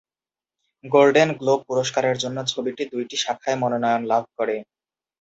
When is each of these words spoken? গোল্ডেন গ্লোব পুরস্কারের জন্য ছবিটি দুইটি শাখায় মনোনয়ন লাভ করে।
গোল্ডেন 0.85 1.29
গ্লোব 1.39 1.59
পুরস্কারের 1.69 2.15
জন্য 2.23 2.37
ছবিটি 2.51 2.83
দুইটি 2.93 3.15
শাখায় 3.17 3.57
মনোনয়ন 3.61 4.01
লাভ 4.11 4.23
করে। 4.37 4.55